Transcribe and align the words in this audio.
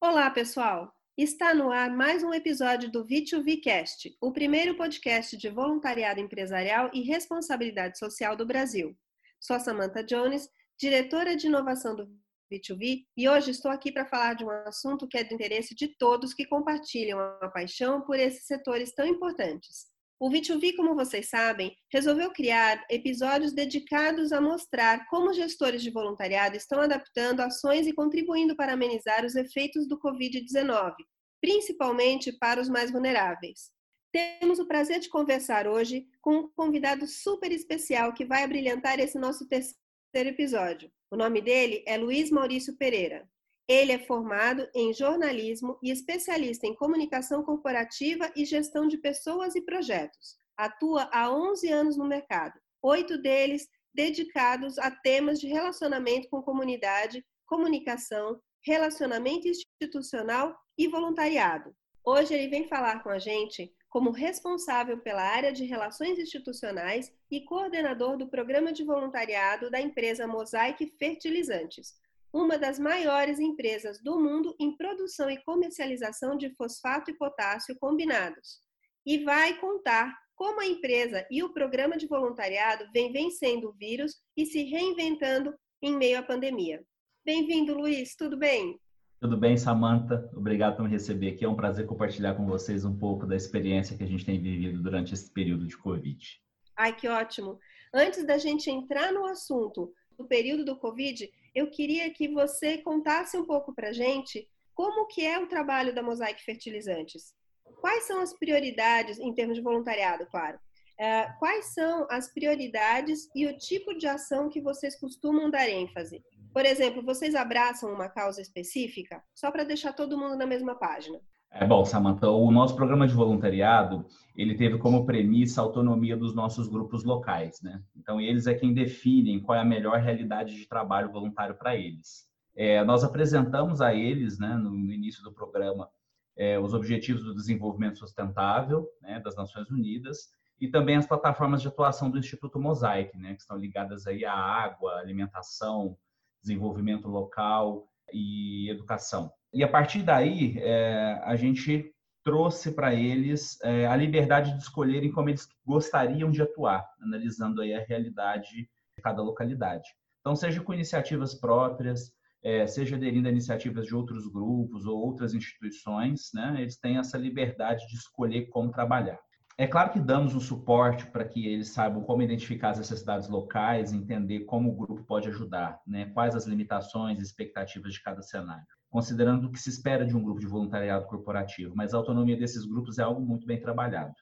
Olá, 0.00 0.30
pessoal! 0.30 0.94
Está 1.18 1.52
no 1.52 1.70
ar 1.70 1.90
mais 1.90 2.22
um 2.22 2.32
episódio 2.32 2.90
do 2.90 3.04
V2Vcast, 3.04 4.16
o 4.20 4.32
primeiro 4.32 4.76
podcast 4.76 5.36
de 5.36 5.48
voluntariado 5.48 6.20
empresarial 6.20 6.88
e 6.94 7.02
responsabilidade 7.02 7.98
social 7.98 8.36
do 8.36 8.46
Brasil. 8.46 8.96
Sou 9.40 9.56
a 9.56 9.60
Samantha 9.60 10.02
Jones, 10.02 10.48
diretora 10.78 11.36
de 11.36 11.48
inovação 11.48 11.94
do 11.94 12.08
V2V, 12.50 13.04
e 13.16 13.28
hoje 13.28 13.50
estou 13.50 13.70
aqui 13.70 13.92
para 13.92 14.06
falar 14.06 14.34
de 14.34 14.44
um 14.44 14.50
assunto 14.50 15.06
que 15.06 15.18
é 15.18 15.24
do 15.24 15.34
interesse 15.34 15.74
de 15.74 15.88
todos 15.98 16.32
que 16.32 16.46
compartilham 16.46 17.18
a 17.18 17.48
paixão 17.48 18.00
por 18.00 18.18
esses 18.18 18.46
setores 18.46 18.94
tão 18.94 19.06
importantes. 19.06 19.89
O 20.20 20.28
V2V, 20.28 20.76
como 20.76 20.94
vocês 20.94 21.30
sabem, 21.30 21.74
resolveu 21.90 22.30
criar 22.30 22.84
episódios 22.90 23.54
dedicados 23.54 24.32
a 24.32 24.40
mostrar 24.40 25.06
como 25.06 25.32
gestores 25.32 25.82
de 25.82 25.90
voluntariado 25.90 26.54
estão 26.54 26.78
adaptando 26.78 27.40
ações 27.40 27.86
e 27.86 27.94
contribuindo 27.94 28.54
para 28.54 28.74
amenizar 28.74 29.24
os 29.24 29.34
efeitos 29.34 29.88
do 29.88 29.98
Covid-19, 29.98 30.92
principalmente 31.40 32.32
para 32.32 32.60
os 32.60 32.68
mais 32.68 32.90
vulneráveis. 32.90 33.70
Temos 34.12 34.58
o 34.58 34.66
prazer 34.66 35.00
de 35.00 35.08
conversar 35.08 35.66
hoje 35.66 36.06
com 36.20 36.34
um 36.34 36.50
convidado 36.50 37.06
super 37.06 37.50
especial 37.50 38.12
que 38.12 38.26
vai 38.26 38.44
abrilhantar 38.44 39.00
esse 39.00 39.18
nosso 39.18 39.48
terceiro 39.48 39.78
episódio. 40.14 40.92
O 41.10 41.16
nome 41.16 41.40
dele 41.40 41.82
é 41.86 41.96
Luiz 41.96 42.30
Maurício 42.30 42.76
Pereira. 42.76 43.26
Ele 43.70 43.92
é 43.92 44.00
formado 44.00 44.68
em 44.74 44.92
jornalismo 44.92 45.78
e 45.80 45.92
especialista 45.92 46.66
em 46.66 46.74
comunicação 46.74 47.44
corporativa 47.44 48.28
e 48.34 48.44
gestão 48.44 48.88
de 48.88 48.98
pessoas 48.98 49.54
e 49.54 49.60
projetos. 49.60 50.36
Atua 50.56 51.08
há 51.12 51.32
11 51.32 51.70
anos 51.70 51.96
no 51.96 52.04
mercado, 52.04 52.58
oito 52.82 53.16
deles 53.16 53.68
dedicados 53.94 54.76
a 54.76 54.90
temas 54.90 55.38
de 55.38 55.46
relacionamento 55.46 56.28
com 56.28 56.42
comunidade, 56.42 57.24
comunicação, 57.46 58.40
relacionamento 58.66 59.46
institucional 59.46 60.52
e 60.76 60.88
voluntariado. 60.88 61.72
Hoje 62.04 62.34
ele 62.34 62.48
vem 62.48 62.66
falar 62.66 63.04
com 63.04 63.10
a 63.10 63.20
gente 63.20 63.72
como 63.88 64.10
responsável 64.10 64.98
pela 64.98 65.22
área 65.22 65.52
de 65.52 65.64
relações 65.64 66.18
institucionais 66.18 67.12
e 67.30 67.44
coordenador 67.44 68.16
do 68.16 68.28
programa 68.28 68.72
de 68.72 68.82
voluntariado 68.82 69.70
da 69.70 69.80
empresa 69.80 70.26
Mosaic 70.26 70.92
Fertilizantes, 70.98 71.94
uma 72.32 72.56
das 72.56 72.78
maiores 72.78 73.40
empresas 73.40 74.00
do 74.02 74.18
mundo 74.18 74.54
em 74.58 74.76
produção 74.76 75.28
e 75.28 75.42
comercialização 75.42 76.36
de 76.36 76.54
fosfato 76.54 77.10
e 77.10 77.16
potássio 77.16 77.76
combinados. 77.78 78.60
E 79.04 79.24
vai 79.24 79.58
contar 79.58 80.14
como 80.34 80.60
a 80.60 80.66
empresa 80.66 81.26
e 81.30 81.42
o 81.42 81.52
programa 81.52 81.96
de 81.96 82.06
voluntariado 82.06 82.84
vêm 82.92 83.12
vencendo 83.12 83.68
o 83.68 83.72
vírus 83.72 84.14
e 84.36 84.46
se 84.46 84.62
reinventando 84.64 85.52
em 85.82 85.96
meio 85.96 86.18
à 86.18 86.22
pandemia. 86.22 86.82
Bem-vindo, 87.24 87.74
Luiz, 87.74 88.14
tudo 88.14 88.38
bem? 88.38 88.78
Tudo 89.20 89.36
bem, 89.36 89.56
Samantha? 89.56 90.30
Obrigado 90.34 90.76
por 90.76 90.84
me 90.84 90.90
receber 90.90 91.32
aqui. 91.32 91.44
É 91.44 91.48
um 91.48 91.56
prazer 91.56 91.84
compartilhar 91.84 92.34
com 92.34 92.46
vocês 92.46 92.86
um 92.86 92.96
pouco 92.96 93.26
da 93.26 93.36
experiência 93.36 93.96
que 93.96 94.02
a 94.02 94.06
gente 94.06 94.24
tem 94.24 94.40
vivido 94.40 94.82
durante 94.82 95.12
esse 95.12 95.30
período 95.30 95.66
de 95.66 95.76
Covid. 95.76 96.40
Ai, 96.74 96.96
que 96.96 97.06
ótimo! 97.06 97.58
Antes 97.92 98.24
da 98.24 98.38
gente 98.38 98.70
entrar 98.70 99.12
no 99.12 99.26
assunto 99.26 99.92
do 100.16 100.26
período 100.26 100.64
do 100.64 100.78
Covid, 100.78 101.30
eu 101.54 101.70
queria 101.70 102.10
que 102.12 102.28
você 102.28 102.78
contasse 102.78 103.36
um 103.36 103.44
pouco 103.44 103.74
para 103.74 103.88
a 103.88 103.92
gente 103.92 104.48
como 104.74 105.06
que 105.06 105.24
é 105.24 105.38
o 105.38 105.46
trabalho 105.46 105.94
da 105.94 106.02
Mosaic 106.02 106.42
Fertilizantes. 106.42 107.34
Quais 107.80 108.04
são 108.04 108.20
as 108.20 108.32
prioridades, 108.32 109.18
em 109.18 109.34
termos 109.34 109.56
de 109.56 109.62
voluntariado, 109.62 110.26
claro, 110.26 110.58
é, 110.98 111.24
quais 111.38 111.72
são 111.72 112.06
as 112.10 112.32
prioridades 112.32 113.28
e 113.34 113.46
o 113.46 113.56
tipo 113.56 113.94
de 113.94 114.06
ação 114.06 114.50
que 114.50 114.60
vocês 114.60 114.98
costumam 114.98 115.50
dar 115.50 115.68
ênfase? 115.68 116.22
Por 116.52 116.66
exemplo, 116.66 117.02
vocês 117.02 117.34
abraçam 117.34 117.92
uma 117.92 118.08
causa 118.08 118.42
específica 118.42 119.22
só 119.34 119.50
para 119.50 119.64
deixar 119.64 119.92
todo 119.92 120.18
mundo 120.18 120.36
na 120.36 120.46
mesma 120.46 120.74
página? 120.74 121.18
É 121.52 121.66
bom, 121.66 121.84
Samantha, 121.84 122.30
o 122.30 122.50
nosso 122.52 122.76
programa 122.76 123.08
de 123.08 123.14
voluntariado, 123.14 124.06
ele 124.36 124.54
teve 124.54 124.78
como 124.78 125.04
premissa 125.04 125.60
a 125.60 125.64
autonomia 125.64 126.16
dos 126.16 126.32
nossos 126.32 126.68
grupos 126.68 127.02
locais, 127.02 127.60
né? 127.60 127.82
Então, 127.96 128.20
eles 128.20 128.46
é 128.46 128.54
quem 128.54 128.72
definem 128.72 129.40
qual 129.40 129.58
é 129.58 129.60
a 129.60 129.64
melhor 129.64 129.98
realidade 129.98 130.54
de 130.54 130.66
trabalho 130.68 131.10
voluntário 131.10 131.56
para 131.56 131.76
eles. 131.76 132.30
É, 132.54 132.84
nós 132.84 133.02
apresentamos 133.02 133.80
a 133.80 133.92
eles, 133.92 134.38
né, 134.38 134.54
no, 134.54 134.74
início 134.92 135.22
do 135.24 135.32
programa, 135.32 135.88
é, 136.36 136.58
os 136.58 136.72
Objetivos 136.72 137.24
do 137.24 137.34
Desenvolvimento 137.34 137.98
Sustentável 137.98 138.88
né, 139.02 139.20
das 139.20 139.34
Nações 139.34 139.68
Unidas 139.70 140.30
e 140.60 140.68
também 140.68 140.96
as 140.96 141.06
plataformas 141.06 141.62
de 141.62 141.68
atuação 141.68 142.10
do 142.10 142.18
Instituto 142.18 142.60
Mosaic, 142.60 143.16
né, 143.18 143.34
que 143.34 143.40
estão 143.40 143.56
ligadas 143.56 144.06
aí 144.06 144.24
à 144.24 144.34
água, 144.34 144.98
alimentação, 144.98 145.96
desenvolvimento 146.42 147.08
local 147.08 147.88
e 148.12 148.70
educação. 148.70 149.32
E 149.52 149.64
a 149.64 149.68
partir 149.68 150.02
daí, 150.02 150.58
é, 150.58 151.20
a 151.24 151.34
gente 151.36 151.92
trouxe 152.22 152.72
para 152.72 152.94
eles 152.94 153.58
é, 153.62 153.86
a 153.86 153.96
liberdade 153.96 154.52
de 154.52 154.62
escolherem 154.62 155.10
como 155.10 155.28
eles 155.28 155.48
gostariam 155.64 156.30
de 156.30 156.42
atuar, 156.42 156.86
analisando 157.00 157.60
aí 157.60 157.74
a 157.74 157.84
realidade 157.84 158.48
de 158.96 159.02
cada 159.02 159.22
localidade. 159.22 159.88
Então, 160.20 160.36
seja 160.36 160.62
com 160.62 160.74
iniciativas 160.74 161.34
próprias, 161.34 162.12
é, 162.42 162.66
seja 162.66 162.96
aderindo 162.96 163.28
a 163.28 163.30
iniciativas 163.30 163.86
de 163.86 163.94
outros 163.94 164.26
grupos 164.28 164.86
ou 164.86 164.98
outras 164.98 165.34
instituições, 165.34 166.30
né, 166.34 166.56
eles 166.58 166.78
têm 166.78 166.98
essa 166.98 167.18
liberdade 167.18 167.86
de 167.88 167.96
escolher 167.96 168.48
como 168.48 168.70
trabalhar. 168.70 169.18
É 169.58 169.66
claro 169.66 169.92
que 169.92 170.00
damos 170.00 170.34
um 170.34 170.40
suporte 170.40 171.04
para 171.06 171.24
que 171.24 171.46
eles 171.46 171.68
saibam 171.68 172.02
como 172.02 172.22
identificar 172.22 172.70
as 172.70 172.78
necessidades 172.78 173.28
locais, 173.28 173.92
entender 173.92 174.40
como 174.40 174.70
o 174.70 174.74
grupo 174.74 175.04
pode 175.04 175.28
ajudar, 175.28 175.78
né? 175.86 176.06
quais 176.14 176.34
as 176.34 176.46
limitações 176.46 177.18
e 177.18 177.22
expectativas 177.22 177.92
de 177.92 178.02
cada 178.02 178.22
cenário, 178.22 178.64
considerando 178.90 179.46
o 179.46 179.52
que 179.52 179.58
se 179.58 179.70
espera 179.70 180.04
de 180.04 180.16
um 180.16 180.22
grupo 180.22 180.40
de 180.40 180.46
voluntariado 180.46 181.06
corporativo, 181.06 181.74
mas 181.76 181.94
a 181.94 181.96
autonomia 181.96 182.36
desses 182.36 182.66
grupos 182.66 182.98
é 182.98 183.02
algo 183.02 183.20
muito 183.20 183.46
bem 183.46 183.60
trabalhado. 183.60 184.14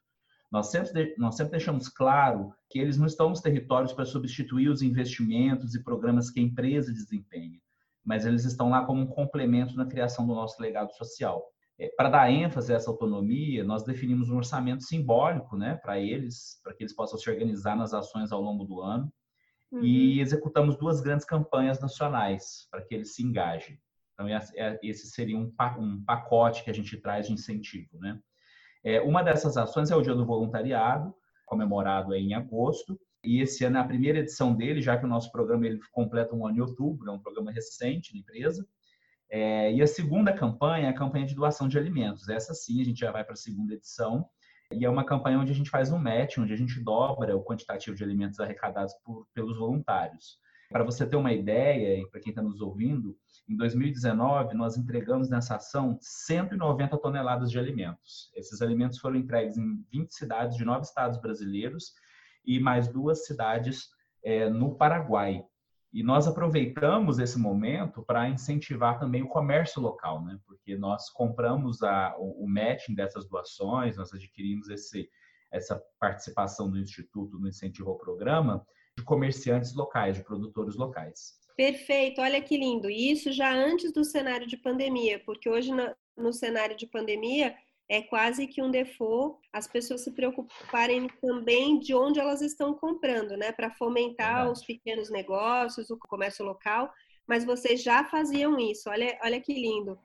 Nós 0.51 0.71
sempre, 0.71 1.15
nós 1.19 1.37
sempre 1.37 1.53
deixamos 1.53 1.89
claro 1.89 2.53
que 2.71 2.79
eles 2.79 2.97
não 2.97 3.07
estão 3.07 3.29
nos 3.31 3.41
territórios 3.41 3.93
para 3.93 4.05
substituir 4.05 4.69
os 4.69 4.83
investimentos 4.83 5.75
e 5.75 5.83
programas 5.83 6.31
que 6.31 6.41
a 6.41 6.43
empresa 6.43 6.93
desempenha, 6.93 7.59
mas 8.05 8.25
eles 8.25 8.45
estão 8.45 8.71
lá 8.71 8.85
como 8.85 9.03
um 9.03 9.07
complemento 9.07 9.77
na 9.77 9.87
criação 9.87 10.27
do 10.27 10.35
nosso 10.35 10.61
legado 10.61 10.93
social. 10.93 11.45
É, 11.79 11.89
para 11.97 12.09
dar 12.09 12.31
ênfase 12.31 12.73
a 12.73 12.77
essa 12.77 12.91
autonomia, 12.91 13.63
nós 13.63 13.85
definimos 13.85 14.31
um 14.31 14.37
orçamento 14.37 14.83
simbólico 14.85 15.57
né, 15.57 15.77
para 15.77 15.99
eles, 15.99 16.61
para 16.63 16.75
que 16.75 16.83
eles 16.83 16.95
possam 16.95 17.19
se 17.19 17.31
organizar 17.31 17.77
nas 17.77 17.95
ações 17.95 18.33
ao 18.33 18.41
longo 18.41 18.65
do 18.65 18.81
ano. 18.81 19.13
Uhum. 19.71 19.85
E 19.85 20.21
executamos 20.21 20.77
duas 20.77 21.01
grandes 21.01 21.27
campanhas 21.27 21.79
nacionais 21.79 22.67
para 22.71 22.83
que 22.83 22.95
eles 22.95 23.15
se 23.15 23.23
engajem. 23.23 23.79
Então, 24.19 24.27
esse 24.83 25.07
seria 25.07 25.39
um, 25.39 25.55
pacote 26.05 26.65
que 26.65 26.71
a 26.71 26.75
gente 26.75 26.97
traz 26.97 27.29
de 27.29 27.33
incentivo. 27.33 27.99
Né? 28.01 28.19
É, 28.83 29.01
uma 29.01 29.23
dessas 29.23 29.57
ações 29.57 29.93
é 29.93 29.97
o 29.97 30.03
Dia 30.03 30.15
do 30.15 30.27
Voluntariado, 30.27 31.15
comemorado 31.47 32.13
em 32.15 32.35
agosto. 32.35 32.99
E 33.23 33.41
esse 33.41 33.65
ano 33.65 33.77
é 33.77 33.81
a 33.81 33.87
primeira 33.87 34.19
edição 34.19 34.55
dele, 34.55 34.83
já 34.83 34.97
que 34.99 35.05
o 35.05 35.09
nosso 35.09 35.31
programa 35.31 35.67
ele 35.67 35.79
completa 35.93 36.35
um 36.35 36.47
ano 36.47 36.57
em 36.57 36.61
outubro, 36.61 37.09
é 37.09 37.13
um 37.13 37.21
programa 37.21 37.53
recente 37.53 38.13
na 38.13 38.21
empresa. 38.21 38.67
É, 39.31 39.73
e 39.73 39.83
a 39.83 39.87
segunda 39.87 40.33
campanha 40.33 40.87
é 40.87 40.91
a 40.91 40.95
campanha 40.95 41.27
de 41.27 41.35
doação 41.35 41.69
de 41.69 41.79
alimentos. 41.79 42.29
Essa 42.29 42.55
sim, 42.55 42.81
a 42.81 42.85
gente 42.85 42.99
já 42.99 43.13
vai 43.13 43.23
para 43.23 43.35
a 43.35 43.37
segunda 43.37 43.75
edição. 43.75 44.29
E 44.73 44.85
é 44.85 44.91
uma 44.91 45.05
campanha 45.05 45.39
onde 45.39 45.53
a 45.53 45.55
gente 45.55 45.71
faz 45.71 45.93
um 45.93 45.99
match, 45.99 46.39
onde 46.39 46.53
a 46.53 46.57
gente 46.57 46.81
dobra 46.81 47.37
o 47.37 47.45
quantitativo 47.45 47.97
de 47.97 48.05
alimentos 48.05 48.41
arrecadados 48.41 48.95
por, 49.05 49.27
pelos 49.33 49.59
voluntários. 49.59 50.39
Para 50.71 50.85
você 50.85 51.07
ter 51.07 51.17
uma 51.17 51.33
ideia, 51.33 51.99
e 51.99 52.07
para 52.11 52.21
quem 52.21 52.31
está 52.31 52.43
nos 52.43 52.61
ouvindo, 52.61 53.17
em 53.49 53.57
2019 53.57 54.55
nós 54.55 54.77
entregamos 54.77 55.31
nessa 55.31 55.57
ação 55.57 55.99
190 55.99 56.99
toneladas 56.99 57.51
de 57.51 57.59
alimentos. 57.59 58.31
Esses 58.35 58.61
alimentos 58.61 58.99
foram 58.99 59.17
entregues 59.17 59.57
em 59.57 59.83
20 59.91 60.11
cidades 60.11 60.57
de 60.57 60.65
nove 60.67 60.83
estados 60.83 61.19
brasileiros 61.19 61.95
e 62.45 62.61
mais 62.61 62.87
duas 62.87 63.25
cidades 63.25 63.89
é, 64.23 64.51
no 64.51 64.75
Paraguai. 64.75 65.43
E 65.91 66.03
nós 66.03 66.29
aproveitamos 66.29 67.19
esse 67.19 67.39
momento 67.39 68.03
para 68.03 68.29
incentivar 68.29 68.99
também 68.99 69.23
o 69.23 69.29
comércio 69.29 69.81
local, 69.81 70.23
né? 70.23 70.39
Porque 70.47 70.77
nós 70.77 71.09
compramos 71.09 71.83
a, 71.83 72.15
o, 72.19 72.45
o 72.45 72.47
matching 72.47 72.95
dessas 72.95 73.27
doações, 73.27 73.97
nós 73.97 74.13
adquirimos 74.13 74.69
esse, 74.69 75.09
essa 75.51 75.83
participação 75.99 76.71
do 76.71 76.79
Instituto 76.79 77.39
no 77.39 77.49
incentivo 77.49 77.89
ao 77.89 77.97
programa 77.97 78.63
de 78.99 79.05
comerciantes 79.05 79.75
locais, 79.75 80.17
de 80.17 80.25
produtores 80.25 80.75
locais. 80.75 81.39
Perfeito, 81.57 82.21
olha 82.21 82.43
que 82.43 82.57
lindo. 82.57 82.91
E 82.91 83.13
isso 83.13 83.33
já 83.33 83.53
antes 83.53 83.93
do 83.93 84.05
cenário 84.05 84.47
de 84.47 84.57
pandemia, 84.57 85.23
porque 85.25 85.49
hoje 85.49 85.71
no, 86.17 86.33
cenário 86.33 86.77
de 86.77 86.87
pandemia 86.87 87.55
é 87.89 88.03
quase 88.03 88.47
que 88.47 88.61
um 88.61 88.71
default 88.71 89.39
as 89.53 89.67
pessoas 89.67 90.03
se 90.03 90.11
preocuparem 90.13 91.09
também 91.23 91.79
de 91.79 91.95
onde 91.95 92.19
elas 92.19 92.43
estão 92.43 92.75
comprando, 92.75 93.37
né? 93.37 93.53
Para 93.53 93.71
fomentar 93.71 94.35
Verdade. 94.35 94.53
os 94.53 94.67
pequenos 94.67 95.11
negócios, 95.11 95.91
o 95.91 95.99
comércio 95.99 96.45
local. 96.45 96.93
Mas 97.27 97.45
vocês 97.45 97.83
já 97.83 98.05
faziam 98.05 98.59
isso. 98.59 98.91
Olha, 98.91 99.17
olha 99.23 99.41
que 99.41 99.55
lindo. 99.55 99.99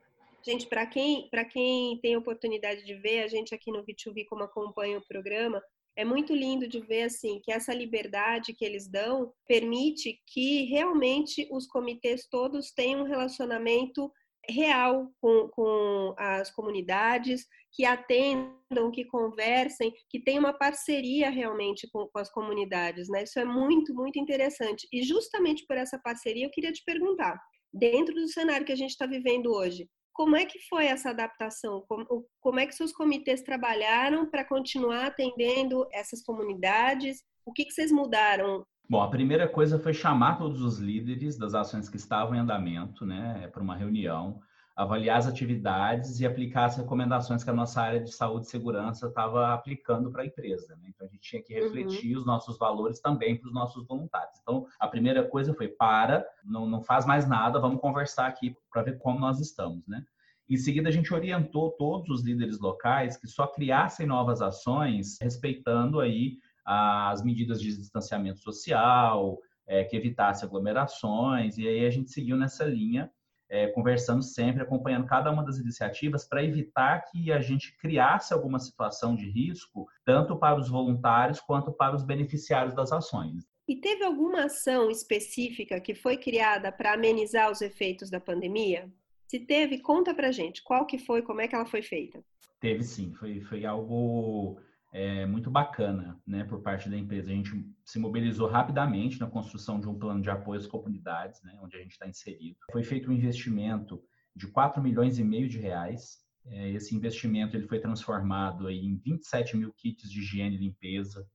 Gente, 0.44 0.66
para 0.66 0.86
quem, 0.86 1.28
quem 1.50 1.98
tem 2.00 2.16
oportunidade 2.16 2.84
de 2.84 2.94
ver, 2.94 3.22
a 3.22 3.28
gente 3.28 3.54
aqui 3.54 3.72
no 3.72 3.84
V2V, 3.84 4.26
como 4.28 4.44
acompanha 4.44 4.98
o 4.98 5.06
programa, 5.06 5.62
é 5.96 6.04
muito 6.04 6.34
lindo 6.34 6.66
de 6.66 6.80
ver 6.80 7.02
assim 7.02 7.40
que 7.42 7.52
essa 7.52 7.72
liberdade 7.72 8.52
que 8.52 8.64
eles 8.64 8.88
dão 8.88 9.32
permite 9.46 10.20
que 10.26 10.64
realmente 10.64 11.48
os 11.50 11.66
comitês 11.66 12.26
todos 12.28 12.72
tenham 12.72 13.02
um 13.02 13.08
relacionamento 13.08 14.10
real 14.48 15.10
com, 15.20 15.48
com 15.48 16.14
as 16.18 16.50
comunidades, 16.50 17.46
que 17.72 17.84
atendam, 17.84 18.90
que 18.92 19.04
conversem, 19.04 19.92
que 20.08 20.20
tenham 20.20 20.40
uma 20.40 20.52
parceria 20.52 21.30
realmente 21.30 21.88
com, 21.90 22.06
com 22.08 22.18
as 22.18 22.30
comunidades. 22.30 23.08
Né? 23.08 23.24
Isso 23.24 23.38
é 23.38 23.44
muito, 23.44 23.94
muito 23.94 24.18
interessante. 24.18 24.86
E 24.92 25.02
justamente 25.02 25.64
por 25.66 25.76
essa 25.76 25.98
parceria, 25.98 26.46
eu 26.46 26.50
queria 26.50 26.72
te 26.72 26.82
perguntar, 26.84 27.40
dentro 27.72 28.14
do 28.14 28.28
cenário 28.28 28.66
que 28.66 28.72
a 28.72 28.76
gente 28.76 28.90
está 28.90 29.06
vivendo 29.06 29.52
hoje, 29.52 29.88
como 30.14 30.36
é 30.36 30.46
que 30.46 30.60
foi 30.68 30.86
essa 30.86 31.10
adaptação? 31.10 31.84
Como, 31.86 32.26
como 32.40 32.60
é 32.60 32.66
que 32.66 32.74
seus 32.74 32.92
comitês 32.92 33.42
trabalharam 33.42 34.30
para 34.30 34.44
continuar 34.44 35.06
atendendo 35.06 35.86
essas 35.92 36.22
comunidades? 36.22 37.18
O 37.44 37.52
que, 37.52 37.64
que 37.64 37.72
vocês 37.72 37.92
mudaram 37.92 38.64
Bom, 38.88 39.02
a 39.02 39.08
primeira 39.08 39.48
coisa 39.48 39.78
foi 39.78 39.94
chamar 39.94 40.36
todos 40.36 40.60
os 40.60 40.78
líderes 40.78 41.38
das 41.38 41.54
ações 41.54 41.88
que 41.88 41.96
estavam 41.96 42.34
em 42.34 42.40
andamento, 42.40 43.06
né, 43.06 43.48
para 43.48 43.62
uma 43.62 43.74
reunião, 43.74 44.40
avaliar 44.76 45.18
as 45.18 45.26
atividades 45.26 46.18
e 46.18 46.26
aplicar 46.26 46.64
as 46.64 46.76
recomendações 46.76 47.44
que 47.44 47.50
a 47.50 47.54
nossa 47.54 47.80
área 47.80 48.00
de 48.00 48.12
saúde 48.12 48.46
e 48.46 48.50
segurança 48.50 49.06
estava 49.06 49.54
aplicando 49.54 50.10
para 50.10 50.22
a 50.22 50.26
empresa. 50.26 50.76
Né? 50.76 50.88
Então, 50.88 51.06
a 51.06 51.10
gente 51.10 51.20
tinha 51.20 51.42
que 51.42 51.54
uhum. 51.54 51.64
refletir 51.64 52.14
uhum. 52.14 52.20
os 52.20 52.26
nossos 52.26 52.58
valores 52.58 53.00
também 53.00 53.36
para 53.36 53.46
os 53.46 53.54
nossos 53.54 53.86
voluntários. 53.86 54.38
Então, 54.42 54.66
a 54.80 54.88
primeira 54.88 55.22
coisa 55.22 55.54
foi: 55.54 55.68
para, 55.68 56.26
não, 56.44 56.66
não 56.66 56.82
faz 56.82 57.06
mais 57.06 57.28
nada, 57.28 57.60
vamos 57.60 57.80
conversar 57.80 58.26
aqui 58.26 58.56
para 58.72 58.82
ver 58.82 58.98
como 58.98 59.20
nós 59.20 59.38
estamos. 59.38 59.86
Né? 59.86 60.04
Em 60.48 60.56
seguida, 60.56 60.88
a 60.88 60.92
gente 60.92 61.14
orientou 61.14 61.70
todos 61.72 62.10
os 62.10 62.24
líderes 62.24 62.58
locais 62.58 63.16
que 63.16 63.26
só 63.26 63.46
criassem 63.46 64.06
novas 64.06 64.42
ações 64.42 65.18
respeitando 65.20 66.00
aí 66.00 66.38
as 66.64 67.22
medidas 67.22 67.60
de 67.60 67.76
distanciamento 67.76 68.40
social, 68.40 69.38
é, 69.66 69.84
que 69.84 69.96
evitasse 69.96 70.44
aglomerações, 70.44 71.58
e 71.58 71.66
aí 71.66 71.86
a 71.86 71.90
gente 71.90 72.10
seguiu 72.10 72.36
nessa 72.36 72.64
linha, 72.64 73.10
é, 73.48 73.68
conversando 73.68 74.22
sempre, 74.22 74.62
acompanhando 74.62 75.06
cada 75.06 75.30
uma 75.30 75.44
das 75.44 75.58
iniciativas 75.58 76.26
para 76.26 76.44
evitar 76.44 77.02
que 77.10 77.30
a 77.32 77.40
gente 77.40 77.76
criasse 77.78 78.32
alguma 78.32 78.58
situação 78.58 79.14
de 79.14 79.28
risco, 79.30 79.86
tanto 80.04 80.36
para 80.36 80.58
os 80.58 80.68
voluntários 80.68 81.40
quanto 81.40 81.72
para 81.72 81.94
os 81.94 82.04
beneficiários 82.04 82.74
das 82.74 82.92
ações. 82.92 83.44
E 83.66 83.76
teve 83.76 84.04
alguma 84.04 84.44
ação 84.44 84.90
específica 84.90 85.80
que 85.80 85.94
foi 85.94 86.16
criada 86.16 86.70
para 86.70 86.92
amenizar 86.92 87.50
os 87.50 87.62
efeitos 87.62 88.10
da 88.10 88.20
pandemia? 88.20 88.92
Se 89.26 89.40
teve, 89.40 89.80
conta 89.80 90.14
para 90.14 90.30
gente 90.30 90.62
qual 90.62 90.86
que 90.86 90.98
foi, 90.98 91.22
como 91.22 91.40
é 91.40 91.48
que 91.48 91.54
ela 91.54 91.64
foi 91.64 91.82
feita. 91.82 92.22
Teve 92.60 92.82
sim, 92.82 93.12
foi, 93.14 93.40
foi 93.40 93.64
algo 93.64 94.58
é, 94.94 95.26
muito 95.26 95.50
bacana 95.50 96.16
né, 96.24 96.44
por 96.44 96.62
parte 96.62 96.88
da 96.88 96.96
empresa. 96.96 97.28
A 97.28 97.34
gente 97.34 97.50
se 97.84 97.98
mobilizou 97.98 98.46
rapidamente 98.46 99.18
na 99.18 99.26
construção 99.26 99.80
de 99.80 99.88
um 99.88 99.98
plano 99.98 100.22
de 100.22 100.30
apoio 100.30 100.60
às 100.60 100.68
comunidades, 100.68 101.42
né, 101.42 101.58
onde 101.60 101.76
a 101.76 101.80
gente 101.80 101.90
está 101.90 102.06
inserido. 102.06 102.56
Foi 102.70 102.84
feito 102.84 103.10
um 103.10 103.12
investimento 103.12 104.00
de 104.36 104.46
4 104.46 104.80
milhões 104.80 105.18
e 105.18 105.24
meio 105.24 105.48
de 105.48 105.58
reais. 105.58 106.20
É, 106.46 106.70
esse 106.70 106.94
investimento 106.94 107.56
ele 107.56 107.66
foi 107.66 107.80
transformado 107.80 108.68
aí 108.68 108.78
em 108.78 108.96
27 108.96 109.56
mil 109.56 109.72
kits 109.72 110.08
de 110.08 110.20
higiene 110.20 110.54
e 110.54 110.58
limpeza, 110.60 111.26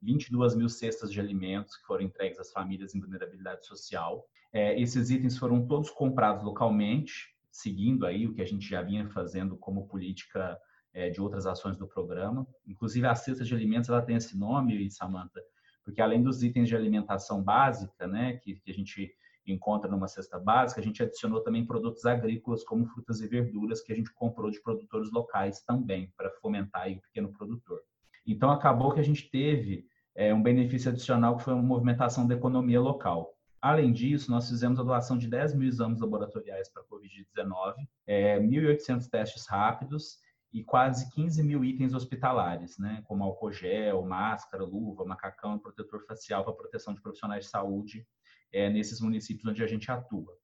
22 0.00 0.54
mil 0.54 0.68
cestas 0.68 1.10
de 1.10 1.18
alimentos 1.18 1.76
que 1.76 1.86
foram 1.86 2.04
entregues 2.04 2.38
às 2.38 2.52
famílias 2.52 2.94
em 2.94 3.00
vulnerabilidade 3.00 3.66
social. 3.66 4.24
É, 4.52 4.80
esses 4.80 5.10
itens 5.10 5.36
foram 5.36 5.66
todos 5.66 5.90
comprados 5.90 6.44
localmente, 6.44 7.34
seguindo 7.50 8.06
aí 8.06 8.28
o 8.28 8.34
que 8.34 8.40
a 8.40 8.46
gente 8.46 8.68
já 8.68 8.82
vinha 8.82 9.08
fazendo 9.08 9.56
como 9.56 9.88
política 9.88 10.56
de 11.12 11.20
outras 11.20 11.46
ações 11.46 11.76
do 11.76 11.86
programa. 11.86 12.46
Inclusive, 12.66 13.06
a 13.06 13.14
cesta 13.14 13.44
de 13.44 13.54
alimentos 13.54 13.88
ela 13.88 14.02
tem 14.02 14.16
esse 14.16 14.36
nome, 14.36 14.90
Samantha, 14.90 15.40
porque 15.84 16.00
além 16.00 16.22
dos 16.22 16.42
itens 16.42 16.68
de 16.68 16.76
alimentação 16.76 17.42
básica, 17.42 18.06
né, 18.06 18.38
que, 18.42 18.56
que 18.56 18.70
a 18.70 18.74
gente 18.74 19.12
encontra 19.46 19.90
numa 19.90 20.08
cesta 20.08 20.38
básica, 20.38 20.80
a 20.80 20.84
gente 20.84 21.02
adicionou 21.02 21.42
também 21.42 21.66
produtos 21.66 22.04
agrícolas, 22.04 22.62
como 22.64 22.86
frutas 22.86 23.20
e 23.20 23.26
verduras, 23.26 23.80
que 23.80 23.92
a 23.92 23.96
gente 23.96 24.12
comprou 24.12 24.50
de 24.50 24.60
produtores 24.62 25.10
locais 25.10 25.62
também, 25.62 26.12
para 26.16 26.30
fomentar 26.40 26.82
aí 26.82 26.96
o 26.96 27.00
pequeno 27.00 27.32
produtor. 27.32 27.80
Então, 28.26 28.50
acabou 28.50 28.92
que 28.92 29.00
a 29.00 29.04
gente 29.04 29.30
teve 29.30 29.86
é, 30.14 30.32
um 30.34 30.42
benefício 30.42 30.90
adicional, 30.90 31.36
que 31.36 31.44
foi 31.44 31.54
uma 31.54 31.62
movimentação 31.62 32.26
da 32.26 32.34
economia 32.34 32.80
local. 32.80 33.34
Além 33.60 33.92
disso, 33.92 34.30
nós 34.30 34.48
fizemos 34.48 34.78
a 34.78 34.82
doação 34.82 35.18
de 35.18 35.28
10 35.28 35.54
mil 35.54 35.68
exames 35.68 36.00
laboratoriais 36.00 36.68
para 36.70 36.82
a 36.82 36.86
Covid-19, 36.86 37.74
é, 38.06 38.38
1.800 38.40 39.08
testes 39.08 39.46
rápidos 39.46 40.18
e 40.52 40.64
quase 40.64 41.10
15 41.10 41.42
mil 41.42 41.64
itens 41.64 41.94
hospitalares, 41.94 42.78
né, 42.78 43.02
como 43.06 43.22
álcool 43.22 43.52
gel, 43.52 44.04
máscara, 44.04 44.64
luva, 44.64 45.04
macacão 45.04 45.58
protetor 45.58 46.04
facial 46.06 46.44
para 46.44 46.54
proteção 46.54 46.94
de 46.94 47.00
profissionais 47.00 47.44
de 47.44 47.50
saúde 47.50 48.06
é, 48.52 48.68
nesses 48.68 49.00
municípios 49.00 49.46
onde 49.46 49.62
a 49.62 49.66
gente 49.66 49.90
atua. 49.90 50.36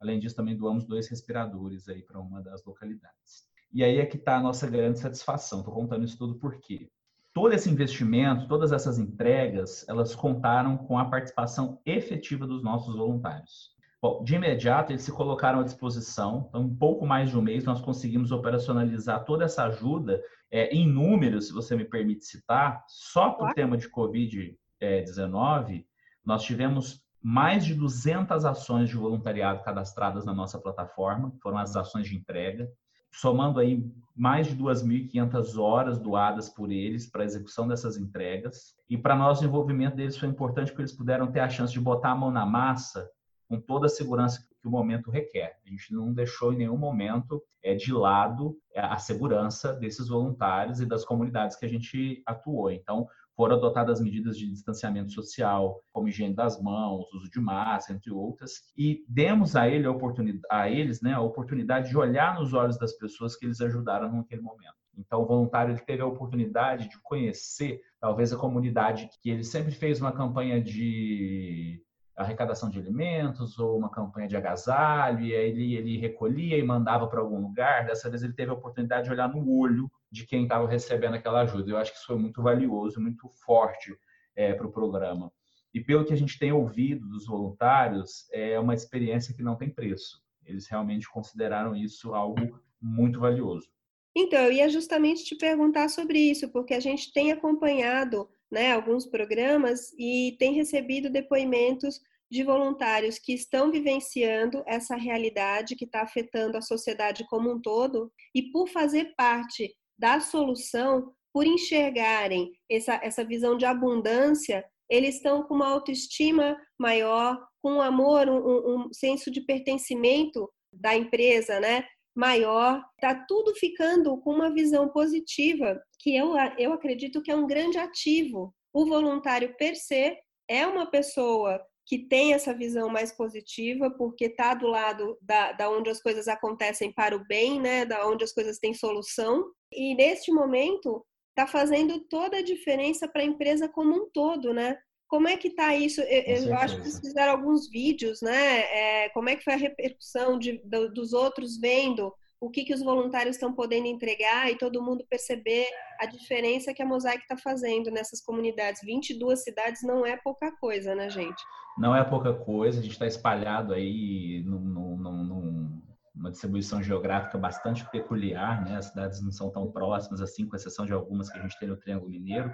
Além 0.00 0.18
disso, 0.18 0.34
também 0.34 0.56
doamos 0.56 0.86
dois 0.86 1.08
respiradores 1.08 1.88
aí 1.88 2.02
para 2.02 2.18
uma 2.18 2.42
das 2.42 2.64
localidades. 2.64 3.44
E 3.72 3.84
aí 3.84 3.98
é 3.98 4.06
que 4.06 4.16
está 4.16 4.38
a 4.38 4.42
nossa 4.42 4.68
grande 4.68 4.98
satisfação. 4.98 5.58
Estou 5.60 5.74
contando 5.74 6.04
isso 6.04 6.16
tudo 6.18 6.38
por 6.38 6.58
quê? 6.58 6.90
Todo 7.32 7.52
esse 7.52 7.70
investimento, 7.70 8.48
todas 8.48 8.72
essas 8.72 8.98
entregas, 8.98 9.86
elas 9.88 10.14
contaram 10.14 10.76
com 10.76 10.98
a 10.98 11.04
participação 11.04 11.80
efetiva 11.84 12.46
dos 12.46 12.64
nossos 12.64 12.96
voluntários. 12.96 13.76
Bom, 14.02 14.24
de 14.24 14.34
imediato, 14.34 14.92
eles 14.92 15.02
se 15.02 15.12
colocaram 15.12 15.60
à 15.60 15.62
disposição. 15.62 16.46
Então, 16.48 16.62
um 16.62 16.74
pouco 16.74 17.06
mais 17.06 17.28
de 17.28 17.36
um 17.36 17.42
mês, 17.42 17.64
nós 17.64 17.82
conseguimos 17.82 18.32
operacionalizar 18.32 19.24
toda 19.26 19.44
essa 19.44 19.64
ajuda 19.64 20.22
é, 20.50 20.74
em 20.74 20.88
números, 20.88 21.48
se 21.48 21.52
você 21.52 21.76
me 21.76 21.84
permite 21.84 22.24
citar. 22.24 22.82
Só 22.88 23.30
para 23.30 23.50
o 23.50 23.54
tema 23.54 23.76
de 23.76 23.90
Covid-19, 23.90 25.84
nós 26.24 26.42
tivemos 26.42 27.02
mais 27.22 27.66
de 27.66 27.74
200 27.74 28.46
ações 28.46 28.88
de 28.88 28.96
voluntariado 28.96 29.62
cadastradas 29.62 30.24
na 30.24 30.32
nossa 30.32 30.58
plataforma, 30.58 31.34
foram 31.42 31.58
as 31.58 31.76
ações 31.76 32.08
de 32.08 32.16
entrega, 32.16 32.66
somando 33.12 33.60
aí 33.60 33.84
mais 34.16 34.46
de 34.46 34.56
2.500 34.56 35.58
horas 35.58 35.98
doadas 35.98 36.48
por 36.48 36.72
eles 36.72 37.06
para 37.06 37.20
a 37.20 37.26
execução 37.26 37.68
dessas 37.68 37.98
entregas. 37.98 38.74
E 38.88 38.96
para 38.96 39.14
nós 39.14 39.42
o 39.42 39.44
envolvimento 39.44 39.96
deles 39.96 40.16
foi 40.16 40.30
importante 40.30 40.68
porque 40.68 40.80
eles 40.80 40.96
puderam 40.96 41.30
ter 41.30 41.40
a 41.40 41.50
chance 41.50 41.74
de 41.74 41.80
botar 41.80 42.12
a 42.12 42.16
mão 42.16 42.30
na 42.30 42.46
massa 42.46 43.06
com 43.50 43.60
toda 43.60 43.86
a 43.86 43.88
segurança 43.88 44.46
que 44.62 44.68
o 44.68 44.70
momento 44.70 45.10
requer. 45.10 45.58
A 45.66 45.68
gente 45.68 45.92
não 45.92 46.12
deixou 46.12 46.52
em 46.52 46.58
nenhum 46.58 46.78
momento 46.78 47.42
é, 47.64 47.74
de 47.74 47.92
lado 47.92 48.56
é, 48.72 48.80
a 48.80 48.96
segurança 48.96 49.72
desses 49.72 50.06
voluntários 50.06 50.80
e 50.80 50.86
das 50.86 51.04
comunidades 51.04 51.56
que 51.56 51.66
a 51.66 51.68
gente 51.68 52.22
atuou. 52.24 52.70
Então, 52.70 53.08
foram 53.34 53.56
adotadas 53.56 54.00
medidas 54.00 54.38
de 54.38 54.48
distanciamento 54.48 55.10
social, 55.10 55.82
como 55.92 56.06
higiene 56.06 56.32
das 56.32 56.62
mãos, 56.62 57.12
uso 57.12 57.28
de 57.28 57.40
máscara, 57.40 57.96
entre 57.96 58.12
outras, 58.12 58.52
e 58.76 59.04
demos 59.08 59.56
a, 59.56 59.68
ele 59.68 59.86
a, 59.86 59.90
oportunidade, 59.90 60.46
a 60.48 60.70
eles 60.70 61.02
né, 61.02 61.12
a 61.14 61.20
oportunidade 61.20 61.88
de 61.88 61.98
olhar 61.98 62.38
nos 62.38 62.52
olhos 62.52 62.78
das 62.78 62.92
pessoas 62.92 63.34
que 63.34 63.46
eles 63.46 63.60
ajudaram 63.60 64.12
naquele 64.12 64.42
momento. 64.42 64.76
Então, 64.96 65.22
o 65.22 65.26
voluntário 65.26 65.72
ele 65.72 65.80
teve 65.80 66.02
a 66.02 66.06
oportunidade 66.06 66.88
de 66.88 67.00
conhecer, 67.02 67.80
talvez, 67.98 68.32
a 68.32 68.36
comunidade 68.36 69.08
que 69.20 69.30
ele 69.30 69.42
sempre 69.42 69.72
fez 69.72 70.00
uma 70.00 70.12
campanha 70.12 70.62
de 70.62 71.82
arrecadação 72.16 72.68
de 72.68 72.78
alimentos 72.78 73.58
ou 73.58 73.78
uma 73.78 73.90
campanha 73.90 74.28
de 74.28 74.36
agasalho, 74.36 75.20
e 75.20 75.34
aí 75.34 75.50
ele, 75.50 75.74
ele 75.74 75.98
recolhia 75.98 76.58
e 76.58 76.62
mandava 76.62 77.06
para 77.06 77.20
algum 77.20 77.40
lugar. 77.40 77.86
Dessa 77.86 78.10
vez 78.10 78.22
ele 78.22 78.32
teve 78.32 78.50
a 78.50 78.54
oportunidade 78.54 79.04
de 79.04 79.10
olhar 79.10 79.28
no 79.28 79.58
olho 79.58 79.90
de 80.10 80.26
quem 80.26 80.42
estava 80.42 80.68
recebendo 80.68 81.14
aquela 81.14 81.40
ajuda. 81.42 81.70
Eu 81.70 81.78
acho 81.78 81.92
que 81.92 81.98
isso 81.98 82.06
foi 82.06 82.18
muito 82.18 82.42
valioso, 82.42 83.00
muito 83.00 83.28
forte 83.44 83.96
é, 84.36 84.52
para 84.52 84.66
o 84.66 84.72
programa. 84.72 85.32
E 85.72 85.80
pelo 85.80 86.04
que 86.04 86.12
a 86.12 86.16
gente 86.16 86.38
tem 86.38 86.52
ouvido 86.52 87.08
dos 87.08 87.26
voluntários, 87.26 88.28
é 88.32 88.58
uma 88.58 88.74
experiência 88.74 89.34
que 89.34 89.42
não 89.42 89.56
tem 89.56 89.70
preço. 89.70 90.20
Eles 90.44 90.66
realmente 90.68 91.08
consideraram 91.08 91.76
isso 91.76 92.12
algo 92.12 92.60
muito 92.80 93.20
valioso. 93.20 93.68
Então, 94.16 94.40
eu 94.44 94.52
ia 94.52 94.68
justamente 94.68 95.24
te 95.24 95.36
perguntar 95.36 95.88
sobre 95.88 96.18
isso, 96.18 96.50
porque 96.50 96.74
a 96.74 96.80
gente 96.80 97.12
tem 97.12 97.30
acompanhado 97.30 98.28
né, 98.50 98.72
alguns 98.72 99.06
programas 99.06 99.92
e 99.98 100.36
tem 100.38 100.52
recebido 100.54 101.08
depoimentos 101.08 102.00
de 102.30 102.44
voluntários 102.44 103.18
que 103.18 103.32
estão 103.32 103.70
vivenciando 103.70 104.62
essa 104.66 104.94
realidade 104.94 105.74
que 105.74 105.84
está 105.84 106.02
afetando 106.02 106.56
a 106.56 106.62
sociedade 106.62 107.26
como 107.28 107.50
um 107.52 107.60
todo 107.60 108.12
e 108.34 108.50
por 108.50 108.68
fazer 108.68 109.14
parte 109.16 109.74
da 109.98 110.20
solução, 110.20 111.12
por 111.32 111.44
enxergarem 111.44 112.52
essa, 112.70 113.00
essa 113.02 113.24
visão 113.24 113.56
de 113.56 113.64
abundância, 113.64 114.64
eles 114.88 115.16
estão 115.16 115.42
com 115.42 115.54
uma 115.54 115.68
autoestima 115.68 116.56
maior, 116.78 117.40
com 117.62 117.74
um 117.74 117.80
amor, 117.80 118.28
um, 118.28 118.86
um 118.86 118.92
senso 118.92 119.30
de 119.30 119.40
pertencimento 119.40 120.48
da 120.72 120.96
empresa, 120.96 121.60
né? 121.60 121.84
Maior, 122.14 122.84
está 122.94 123.14
tudo 123.26 123.54
ficando 123.54 124.16
com 124.18 124.32
uma 124.32 124.52
visão 124.52 124.88
positiva, 124.88 125.80
que 125.98 126.16
eu, 126.16 126.34
eu 126.58 126.72
acredito 126.72 127.22
que 127.22 127.30
é 127.30 127.36
um 127.36 127.46
grande 127.46 127.78
ativo. 127.78 128.54
O 128.72 128.86
voluntário 128.86 129.54
per 129.56 129.76
se 129.76 130.16
é 130.48 130.66
uma 130.66 130.90
pessoa 130.90 131.64
que 131.86 131.98
tem 131.98 132.34
essa 132.34 132.54
visão 132.54 132.88
mais 132.88 133.10
positiva, 133.12 133.90
porque 133.90 134.26
está 134.26 134.54
do 134.54 134.68
lado 134.68 135.18
da, 135.20 135.52
da 135.52 135.68
onde 135.68 135.90
as 135.90 136.00
coisas 136.00 136.28
acontecem 136.28 136.92
para 136.92 137.16
o 137.16 137.24
bem, 137.26 137.60
né? 137.60 137.84
Da 137.84 138.06
onde 138.06 138.22
as 138.22 138.32
coisas 138.32 138.58
têm 138.58 138.72
solução. 138.72 139.50
E 139.72 139.94
neste 139.94 140.32
momento 140.32 141.04
está 141.30 141.46
fazendo 141.46 142.00
toda 142.08 142.38
a 142.38 142.42
diferença 142.42 143.08
para 143.08 143.22
a 143.22 143.24
empresa 143.24 143.68
como 143.68 143.92
um 143.94 144.10
todo, 144.12 144.52
né? 144.52 144.78
Como 145.10 145.26
é 145.26 145.36
que 145.36 145.48
está 145.48 145.74
isso? 145.74 146.00
Eu, 146.02 146.46
eu 146.46 146.56
acho 146.56 146.76
que 146.76 146.82
vocês 146.82 147.00
fizeram 147.00 147.32
alguns 147.32 147.68
vídeos, 147.68 148.22
né? 148.22 148.60
É, 148.60 149.08
como 149.08 149.28
é 149.28 149.34
que 149.34 149.42
foi 149.42 149.54
a 149.54 149.56
repercussão 149.56 150.38
de, 150.38 150.58
do, 150.64 150.88
dos 150.88 151.12
outros 151.12 151.58
vendo 151.58 152.14
o 152.40 152.48
que, 152.48 152.64
que 152.64 152.72
os 152.72 152.80
voluntários 152.80 153.34
estão 153.34 153.52
podendo 153.52 153.88
entregar 153.88 154.50
e 154.50 154.56
todo 154.56 154.82
mundo 154.82 155.04
perceber 155.10 155.66
a 155.98 156.06
diferença 156.06 156.72
que 156.72 156.80
a 156.80 156.86
Mosaic 156.86 157.22
está 157.22 157.36
fazendo 157.36 157.90
nessas 157.90 158.22
comunidades. 158.22 158.82
22 158.82 159.42
cidades 159.42 159.82
não 159.82 160.06
é 160.06 160.16
pouca 160.16 160.52
coisa, 160.52 160.94
né, 160.94 161.10
gente? 161.10 161.42
Não 161.76 161.94
é 161.94 162.04
pouca 162.04 162.32
coisa, 162.32 162.78
a 162.78 162.82
gente 162.82 162.92
está 162.92 163.06
espalhado 163.06 163.74
aí 163.74 164.44
num, 164.46 164.60
num, 164.60 165.82
numa 166.14 166.30
distribuição 166.30 166.80
geográfica 166.80 167.36
bastante 167.36 167.84
peculiar, 167.90 168.64
né? 168.64 168.76
As 168.76 168.86
cidades 168.86 169.20
não 169.20 169.32
são 169.32 169.50
tão 169.50 169.70
próximas 169.72 170.20
assim, 170.20 170.46
com 170.46 170.54
exceção 170.54 170.86
de 170.86 170.92
algumas 170.92 171.28
que 171.28 171.38
a 171.38 171.42
gente 171.42 171.58
tem 171.58 171.68
no 171.68 171.76
Triângulo 171.76 172.10
Mineiro, 172.10 172.50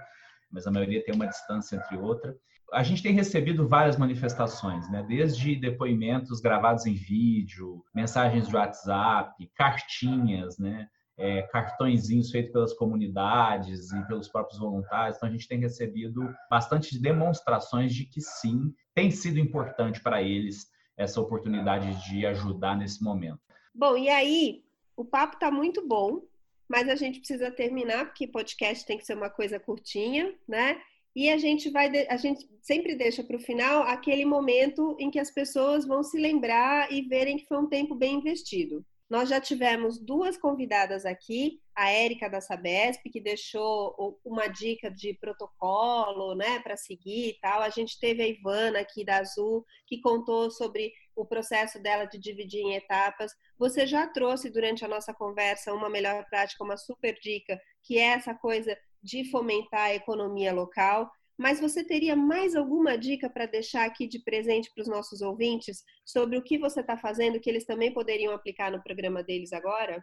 mas 0.50 0.66
a 0.66 0.70
maioria 0.70 1.04
tem 1.04 1.14
uma 1.14 1.26
distância 1.26 1.76
entre 1.76 1.96
outra 1.96 2.36
a 2.72 2.82
gente 2.82 3.02
tem 3.02 3.12
recebido 3.12 3.66
várias 3.68 3.96
manifestações, 3.96 4.90
né? 4.90 5.04
Desde 5.06 5.56
depoimentos 5.56 6.40
gravados 6.40 6.86
em 6.86 6.94
vídeo, 6.94 7.84
mensagens 7.94 8.48
de 8.48 8.56
WhatsApp, 8.56 9.50
cartinhas, 9.54 10.58
né? 10.58 10.88
É, 11.18 11.42
cartõezinhos 11.42 12.30
feitos 12.30 12.52
pelas 12.52 12.74
comunidades 12.74 13.90
e 13.90 14.06
pelos 14.06 14.28
próprios 14.28 14.58
voluntários. 14.58 15.16
Então, 15.16 15.28
a 15.28 15.32
gente 15.32 15.48
tem 15.48 15.58
recebido 15.58 16.28
bastante 16.50 17.00
demonstrações 17.00 17.94
de 17.94 18.04
que 18.04 18.20
sim, 18.20 18.74
tem 18.94 19.10
sido 19.10 19.38
importante 19.38 20.02
para 20.02 20.22
eles 20.22 20.66
essa 20.94 21.18
oportunidade 21.18 21.94
de 22.06 22.26
ajudar 22.26 22.76
nesse 22.76 23.02
momento. 23.02 23.40
Bom, 23.74 23.96
e 23.96 24.10
aí, 24.10 24.62
o 24.94 25.06
papo 25.06 25.34
está 25.34 25.50
muito 25.50 25.86
bom, 25.86 26.20
mas 26.68 26.88
a 26.88 26.94
gente 26.94 27.18
precisa 27.18 27.50
terminar, 27.50 28.06
porque 28.06 28.26
podcast 28.26 28.84
tem 28.84 28.98
que 28.98 29.06
ser 29.06 29.16
uma 29.16 29.30
coisa 29.30 29.58
curtinha, 29.58 30.34
né? 30.48 30.80
E 31.14 31.30
a 31.30 31.38
gente 31.38 31.70
vai, 31.70 31.90
a 32.08 32.16
gente 32.18 32.46
sempre 32.60 32.94
deixa 32.94 33.24
para 33.24 33.36
o 33.36 33.40
final 33.40 33.82
aquele 33.84 34.26
momento 34.26 34.94
em 35.00 35.10
que 35.10 35.18
as 35.18 35.30
pessoas 35.30 35.86
vão 35.86 36.02
se 36.02 36.18
lembrar 36.18 36.92
e 36.92 37.00
verem 37.02 37.38
que 37.38 37.46
foi 37.46 37.56
um 37.56 37.68
tempo 37.68 37.94
bem 37.94 38.16
investido. 38.16 38.84
Nós 39.08 39.28
já 39.28 39.40
tivemos 39.40 39.98
duas 39.98 40.36
convidadas 40.36 41.06
aqui, 41.06 41.60
a 41.74 41.90
Érica 41.90 42.28
da 42.28 42.40
Sabesp, 42.40 43.08
que 43.08 43.20
deixou 43.20 44.20
uma 44.24 44.48
dica 44.48 44.90
de 44.90 45.14
protocolo, 45.14 46.34
né, 46.34 46.58
para 46.58 46.76
seguir 46.76 47.28
e 47.28 47.38
tal. 47.40 47.62
A 47.62 47.70
gente 47.70 48.00
teve 48.00 48.22
a 48.22 48.28
Ivana 48.28 48.80
aqui 48.80 49.04
da 49.04 49.18
Azul, 49.18 49.64
que 49.86 50.00
contou 50.00 50.50
sobre 50.50 50.92
o 51.16 51.24
processo 51.24 51.82
dela 51.82 52.04
de 52.04 52.18
dividir 52.18 52.60
em 52.60 52.74
etapas. 52.74 53.32
Você 53.58 53.86
já 53.86 54.06
trouxe 54.06 54.50
durante 54.50 54.84
a 54.84 54.88
nossa 54.88 55.14
conversa 55.14 55.72
uma 55.72 55.88
melhor 55.88 56.24
prática, 56.28 56.62
uma 56.62 56.76
super 56.76 57.18
dica, 57.20 57.58
que 57.82 57.98
é 57.98 58.08
essa 58.08 58.34
coisa 58.34 58.76
de 59.02 59.28
fomentar 59.30 59.86
a 59.86 59.94
economia 59.94 60.52
local. 60.52 61.10
Mas 61.38 61.60
você 61.60 61.84
teria 61.84 62.16
mais 62.16 62.54
alguma 62.54 62.96
dica 62.96 63.28
para 63.28 63.46
deixar 63.46 63.84
aqui 63.84 64.06
de 64.06 64.18
presente 64.20 64.70
para 64.72 64.82
os 64.82 64.88
nossos 64.88 65.20
ouvintes 65.20 65.82
sobre 66.04 66.38
o 66.38 66.42
que 66.42 66.58
você 66.58 66.80
está 66.80 66.96
fazendo 66.96 67.40
que 67.40 67.50
eles 67.50 67.64
também 67.64 67.92
poderiam 67.92 68.32
aplicar 68.32 68.70
no 68.70 68.82
programa 68.82 69.22
deles 69.22 69.52
agora? 69.52 70.02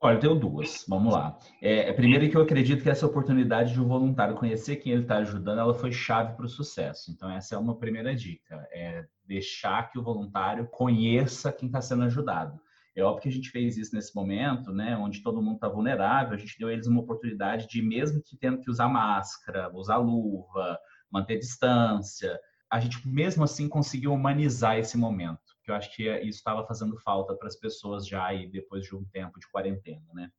Olha, 0.00 0.14
eu 0.14 0.20
tenho 0.20 0.34
duas. 0.36 0.84
Vamos 0.88 1.12
lá. 1.12 1.36
É, 1.60 1.92
primeiro 1.92 2.30
que 2.30 2.36
eu 2.36 2.42
acredito 2.42 2.82
que 2.82 2.90
essa 2.90 3.06
oportunidade 3.06 3.72
de 3.72 3.80
um 3.80 3.88
voluntário 3.88 4.36
conhecer 4.36 4.76
quem 4.76 4.92
ele 4.92 5.02
está 5.02 5.16
ajudando, 5.16 5.58
ela 5.58 5.74
foi 5.74 5.90
chave 5.90 6.34
para 6.34 6.46
o 6.46 6.48
sucesso. 6.48 7.10
Então 7.10 7.28
essa 7.30 7.56
é 7.56 7.58
uma 7.58 7.76
primeira 7.76 8.14
dica. 8.14 8.68
É 8.72 9.04
deixar 9.26 9.90
que 9.90 9.98
o 9.98 10.02
voluntário 10.02 10.68
conheça 10.68 11.52
quem 11.52 11.66
está 11.66 11.80
sendo 11.80 12.04
ajudado. 12.04 12.58
É 12.96 13.02
óbvio 13.02 13.22
que 13.22 13.28
a 13.28 13.32
gente 13.32 13.50
fez 13.50 13.76
isso 13.76 13.94
nesse 13.94 14.14
momento, 14.14 14.72
né, 14.72 14.96
onde 14.96 15.22
todo 15.22 15.40
mundo 15.40 15.54
está 15.54 15.68
vulnerável, 15.68 16.34
a 16.34 16.36
gente 16.36 16.58
deu 16.58 16.68
eles 16.68 16.88
uma 16.88 17.00
oportunidade 17.00 17.68
de, 17.68 17.80
mesmo 17.80 18.20
que 18.20 18.36
tendo 18.36 18.60
que 18.60 18.68
usar 18.68 18.88
máscara, 18.88 19.70
usar 19.72 19.98
luva, 19.98 20.76
manter 21.08 21.38
distância, 21.38 22.36
a 22.68 22.80
gente 22.80 23.06
mesmo 23.06 23.44
assim 23.44 23.68
conseguiu 23.68 24.12
humanizar 24.12 24.78
esse 24.78 24.98
momento, 24.98 25.47
que 25.68 25.72
eu 25.72 25.76
acho 25.76 25.94
que 25.94 26.10
isso 26.20 26.38
estava 26.38 26.66
fazendo 26.66 26.96
falta 26.96 27.34
para 27.34 27.46
as 27.46 27.56
pessoas 27.56 28.06
já 28.06 28.24
aí 28.24 28.50
depois 28.50 28.84
de 28.84 28.96
um 28.96 29.04
tempo 29.04 29.38
de 29.38 29.46
quarentena, 29.50 30.06
né? 30.14 30.30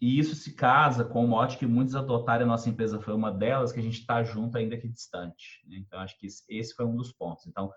E 0.00 0.18
isso 0.18 0.34
se 0.34 0.54
casa 0.54 1.04
com 1.04 1.24
o 1.24 1.28
mote 1.28 1.58
que 1.58 1.66
muitos 1.66 1.94
adotaram, 1.94 2.44
a 2.44 2.48
nossa 2.48 2.70
empresa 2.70 3.00
foi 3.00 3.12
uma 3.12 3.32
delas, 3.32 3.72
que 3.72 3.80
a 3.80 3.82
gente 3.82 3.98
está 3.98 4.22
junto 4.22 4.56
ainda 4.56 4.78
que 4.78 4.88
distante. 4.88 5.60
Né? 5.66 5.76
Então, 5.78 5.98
acho 5.98 6.16
que 6.18 6.26
esse 6.48 6.74
foi 6.74 6.86
um 6.86 6.96
dos 6.96 7.12
pontos. 7.12 7.46
Então, 7.48 7.70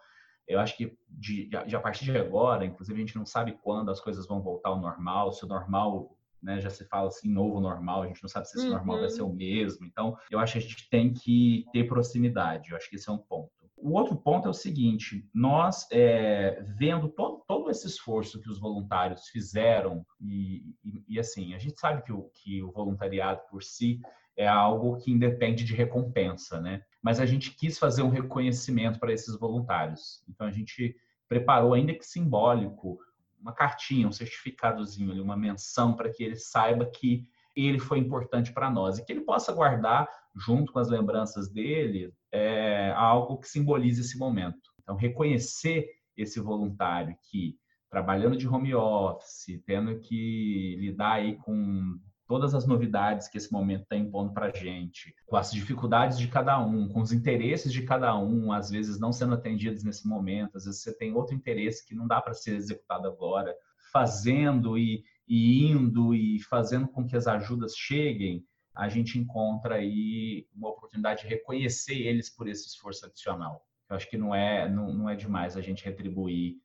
eu 0.48 0.60
acho 0.60 0.78
que 0.78 0.96
de, 1.10 1.50
de, 1.50 1.76
a 1.76 1.80
partir 1.80 2.06
de 2.06 2.16
agora, 2.16 2.64
inclusive 2.64 2.96
a 2.96 3.04
gente 3.04 3.18
não 3.18 3.26
sabe 3.26 3.58
quando 3.64 3.90
as 3.90 4.00
coisas 4.00 4.28
vão 4.28 4.42
voltar 4.42 4.70
ao 4.70 4.80
normal, 4.80 5.32
se 5.32 5.44
o 5.44 5.48
normal 5.48 6.16
né, 6.42 6.62
já 6.62 6.70
se 6.70 6.86
fala 6.86 7.08
assim, 7.08 7.28
novo 7.28 7.60
normal, 7.60 8.04
a 8.04 8.08
gente 8.08 8.22
não 8.22 8.30
sabe 8.30 8.48
se 8.48 8.58
esse 8.58 8.68
uhum. 8.68 8.74
normal 8.74 9.00
vai 9.00 9.10
ser 9.10 9.24
o 9.24 9.34
mesmo. 9.34 9.86
Então, 9.86 10.16
eu 10.30 10.40
acho 10.40 10.54
que 10.54 10.60
a 10.60 10.62
gente 10.62 10.90
tem 10.92 11.12
que 11.12 11.66
ter 11.74 11.88
proximidade, 11.88 12.70
eu 12.70 12.78
acho 12.78 12.88
que 12.88 12.98
esse 12.98 13.10
é 13.10 13.12
um 13.12 13.18
ponto. 13.18 13.52
O 13.82 13.94
outro 13.94 14.16
ponto 14.16 14.48
é 14.48 14.52
o 14.52 14.54
seguinte: 14.54 15.28
nós, 15.34 15.88
é, 15.92 16.62
vendo 16.78 17.10
todo, 17.10 17.44
todo 17.48 17.70
esse 17.70 17.88
esforço 17.88 18.40
que 18.40 18.50
os 18.50 18.60
voluntários 18.60 19.28
fizeram, 19.28 20.06
e, 20.20 20.76
e, 20.84 21.04
e 21.10 21.20
assim, 21.20 21.54
a 21.56 21.58
gente 21.58 21.80
sabe 21.80 22.04
que 22.04 22.14
o, 22.14 22.30
que 22.36 22.62
o 22.62 22.72
voluntariado 22.72 23.42
por 23.50 23.64
si 23.64 24.00
é 24.38 24.48
algo 24.48 24.98
que 24.98 25.12
independe 25.12 25.64
de 25.64 25.74
recompensa, 25.74 26.62
né? 26.62 26.82
Mas 27.02 27.20
a 27.20 27.26
gente 27.26 27.52
quis 27.56 27.78
fazer 27.78 28.04
um 28.04 28.10
reconhecimento 28.10 29.00
para 29.00 29.14
esses 29.14 29.38
voluntários. 29.38 30.24
Então 30.30 30.48
a 30.48 30.52
gente 30.52 30.96
preparou, 31.28 31.74
ainda 31.74 31.94
que 31.94 32.06
simbólico, 32.06 33.00
uma 33.40 33.54
cartinha, 33.54 34.08
um 34.08 34.12
certificadozinho, 34.12 35.24
uma 35.24 35.36
menção 35.36 35.96
para 35.96 36.12
que 36.12 36.24
ele 36.24 36.36
saiba 36.36 36.86
que 36.86 37.28
ele 37.56 37.80
foi 37.80 38.00
importante 38.00 38.54
para 38.54 38.70
nós 38.70 38.98
e 38.98 39.06
que 39.06 39.12
ele 39.12 39.22
possa 39.22 39.52
guardar 39.52 40.08
junto 40.36 40.72
com 40.72 40.80
as 40.80 40.90
lembranças 40.90 41.50
dele 41.50 42.12
é, 42.32 42.92
algo 42.96 43.38
que 43.40 43.48
simbolize 43.48 44.02
esse 44.02 44.18
momento. 44.18 44.60
Então 44.82 44.96
reconhecer 44.96 45.88
esse 46.18 46.40
voluntário 46.40 47.16
que 47.30 47.56
trabalhando 47.90 48.38
de 48.38 48.48
home 48.48 48.74
office, 48.74 49.62
tendo 49.66 50.00
que 50.00 50.78
lidar 50.80 51.14
aí 51.14 51.36
com 51.38 52.00
todas 52.32 52.56
as 52.56 52.66
novidades 52.66 53.28
que 53.28 53.38
esse 53.38 53.52
momento 53.52 53.82
está 53.82 53.98
impondo 53.98 54.34
para 54.34 54.46
a 54.46 54.58
gente, 54.58 55.14
com 55.26 55.36
as 55.36 55.52
dificuldades 55.52 56.18
de 56.18 56.30
cada 56.30 56.58
um, 56.66 56.88
com 56.88 57.02
os 57.02 57.12
interesses 57.12 57.74
de 57.74 57.82
cada 57.82 58.18
um, 58.18 58.54
às 58.54 58.70
vezes 58.70 58.98
não 58.98 59.12
sendo 59.12 59.34
atendidos 59.34 59.84
nesse 59.84 60.08
momento, 60.08 60.56
às 60.56 60.64
vezes 60.64 60.82
você 60.82 60.98
tem 60.98 61.14
outro 61.14 61.36
interesse 61.36 61.86
que 61.86 61.94
não 61.94 62.08
dá 62.08 62.22
para 62.22 62.34
ser 62.34 62.56
executado 62.56 63.06
agora, 63.06 63.54
fazendo 63.92 64.78
e, 64.78 65.04
e 65.28 65.68
indo 65.68 66.16
e 66.16 66.40
fazendo 66.44 66.88
com 66.88 67.06
que 67.06 67.18
as 67.18 67.28
ajudas 67.28 67.76
cheguem, 67.76 68.46
a 68.76 68.88
gente 68.90 69.18
encontra 69.18 69.76
aí 69.76 70.48
uma 70.56 70.70
oportunidade 70.70 71.24
de 71.24 71.28
reconhecer 71.28 71.96
eles 71.96 72.30
por 72.30 72.48
esse 72.48 72.68
esforço 72.68 73.06
adicional. 73.06 73.66
Eu 73.90 73.96
acho 73.96 74.10
que 74.10 74.18
não 74.18 74.34
é, 74.34 74.70
não, 74.70 74.94
não 74.94 75.10
é 75.10 75.16
demais 75.16 75.58
a 75.58 75.62
gente 75.62 75.84
retribuir 75.84 76.56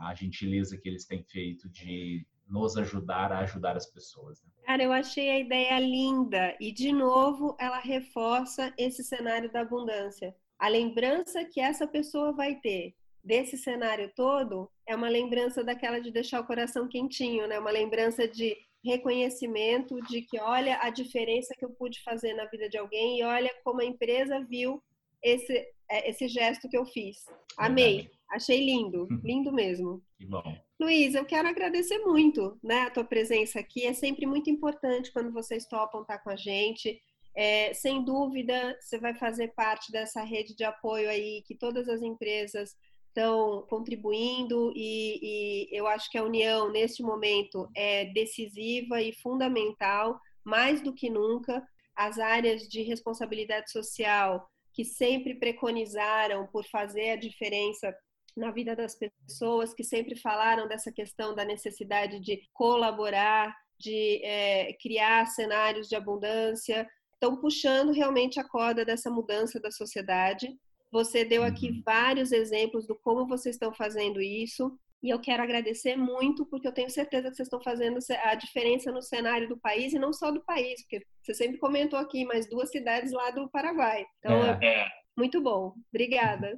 a 0.00 0.14
gentileza 0.14 0.76
que 0.76 0.88
eles 0.88 1.04
têm 1.04 1.22
feito 1.22 1.68
de 1.68 2.26
nos 2.48 2.76
ajudar 2.76 3.32
a 3.32 3.38
ajudar 3.40 3.76
as 3.76 3.86
pessoas. 3.86 4.42
Né? 4.42 4.50
Cara, 4.64 4.82
eu 4.82 4.92
achei 4.92 5.30
a 5.30 5.38
ideia 5.38 5.78
linda 5.78 6.56
e, 6.60 6.72
de 6.72 6.92
novo, 6.92 7.56
ela 7.58 7.78
reforça 7.78 8.72
esse 8.76 9.04
cenário 9.04 9.50
da 9.50 9.60
abundância. 9.60 10.34
A 10.58 10.68
lembrança 10.68 11.44
que 11.44 11.60
essa 11.60 11.86
pessoa 11.86 12.32
vai 12.32 12.56
ter 12.56 12.94
desse 13.24 13.56
cenário 13.56 14.10
todo 14.14 14.68
é 14.86 14.94
uma 14.94 15.08
lembrança 15.08 15.62
daquela 15.62 16.00
de 16.00 16.10
deixar 16.10 16.40
o 16.40 16.46
coração 16.46 16.88
quentinho, 16.88 17.46
né? 17.46 17.58
Uma 17.58 17.70
lembrança 17.70 18.26
de 18.26 18.56
reconhecimento 18.84 20.00
de 20.02 20.22
que 20.22 20.40
olha 20.40 20.78
a 20.80 20.90
diferença 20.90 21.54
que 21.56 21.64
eu 21.64 21.70
pude 21.70 22.02
fazer 22.02 22.34
na 22.34 22.46
vida 22.46 22.68
de 22.68 22.76
alguém 22.76 23.18
e 23.18 23.22
olha 23.22 23.50
como 23.62 23.80
a 23.80 23.84
empresa 23.84 24.44
viu 24.48 24.82
esse, 25.22 25.52
é, 25.88 26.10
esse 26.10 26.26
gesto 26.28 26.68
que 26.68 26.76
eu 26.76 26.84
fiz. 26.84 27.24
Amei. 27.56 28.10
Achei 28.30 28.64
lindo, 28.64 29.06
lindo 29.22 29.52
mesmo. 29.52 30.02
Que 30.18 30.26
bom. 30.26 30.42
Luiz, 30.80 31.14
eu 31.14 31.24
quero 31.24 31.48
agradecer 31.48 31.98
muito 31.98 32.58
né, 32.62 32.82
a 32.82 32.90
tua 32.90 33.04
presença 33.04 33.60
aqui. 33.60 33.86
É 33.86 33.92
sempre 33.92 34.26
muito 34.26 34.50
importante 34.50 35.12
quando 35.12 35.32
vocês 35.32 35.66
topam 35.66 36.00
estar 36.00 36.18
com 36.18 36.30
a 36.30 36.36
gente. 36.36 37.00
É, 37.36 37.72
sem 37.72 38.04
dúvida, 38.04 38.76
você 38.80 38.98
vai 38.98 39.14
fazer 39.14 39.48
parte 39.54 39.92
dessa 39.92 40.22
rede 40.22 40.56
de 40.56 40.64
apoio 40.64 41.08
aí 41.08 41.42
que 41.46 41.54
todas 41.54 41.88
as 41.88 42.02
empresas 42.02 42.74
estão 43.12 43.66
contribuindo 43.68 44.72
e, 44.74 45.20
e 45.22 45.68
eu 45.70 45.86
acho 45.86 46.10
que 46.10 46.16
a 46.16 46.24
união 46.24 46.70
neste 46.72 47.02
momento 47.02 47.68
é 47.76 48.06
decisiva 48.06 49.00
e 49.02 49.12
fundamental, 49.12 50.18
mais 50.42 50.80
do 50.80 50.94
que 50.94 51.10
nunca. 51.10 51.62
As 51.94 52.18
áreas 52.18 52.62
de 52.62 52.82
responsabilidade 52.82 53.70
social 53.70 54.48
que 54.72 54.84
sempre 54.84 55.34
preconizaram 55.34 56.46
por 56.46 56.64
fazer 56.64 57.10
a 57.10 57.16
diferença 57.16 57.94
na 58.34 58.50
vida 58.50 58.74
das 58.74 58.96
pessoas, 58.96 59.74
que 59.74 59.84
sempre 59.84 60.16
falaram 60.16 60.66
dessa 60.66 60.90
questão 60.90 61.34
da 61.34 61.44
necessidade 61.44 62.18
de 62.18 62.48
colaborar, 62.54 63.54
de 63.78 64.24
é, 64.24 64.72
criar 64.80 65.26
cenários 65.26 65.86
de 65.86 65.96
abundância, 65.96 66.88
estão 67.12 67.36
puxando 67.36 67.92
realmente 67.92 68.40
a 68.40 68.48
corda 68.48 68.84
dessa 68.84 69.10
mudança 69.10 69.60
da 69.60 69.70
sociedade. 69.70 70.48
Você 70.92 71.24
deu 71.24 71.42
aqui 71.42 71.70
uhum. 71.70 71.82
vários 71.84 72.30
exemplos 72.32 72.86
do 72.86 72.94
como 72.94 73.26
vocês 73.26 73.56
estão 73.56 73.72
fazendo 73.72 74.20
isso. 74.20 74.78
E 75.02 75.10
eu 75.10 75.18
quero 75.18 75.42
agradecer 75.42 75.96
muito, 75.96 76.46
porque 76.46 76.68
eu 76.68 76.72
tenho 76.72 76.88
certeza 76.88 77.28
que 77.28 77.34
vocês 77.34 77.46
estão 77.46 77.60
fazendo 77.60 77.98
a 78.22 78.36
diferença 78.36 78.92
no 78.92 79.02
cenário 79.02 79.48
do 79.48 79.58
país 79.58 79.92
e 79.92 79.98
não 79.98 80.12
só 80.12 80.30
do 80.30 80.44
país, 80.44 80.80
porque 80.82 81.04
você 81.20 81.34
sempre 81.34 81.58
comentou 81.58 81.98
aqui, 81.98 82.24
mais 82.24 82.48
duas 82.48 82.70
cidades 82.70 83.10
lá 83.10 83.30
do 83.30 83.50
Paraguai. 83.50 84.04
Então, 84.18 84.44
é. 84.44 84.58
é 84.62 84.88
muito 85.16 85.42
bom. 85.42 85.74
Obrigada. 85.92 86.56